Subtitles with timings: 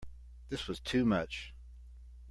[0.49, 1.53] This was too much.